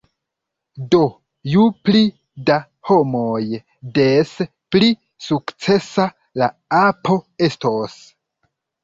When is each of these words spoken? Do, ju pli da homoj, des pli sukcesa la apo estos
Do, 0.93 0.99
ju 1.55 1.65
pli 1.87 1.99
da 2.47 2.55
homoj, 2.91 3.41
des 3.97 4.31
pli 4.77 4.87
sukcesa 5.27 6.07
la 6.43 6.49
apo 6.79 7.19
estos 7.51 8.01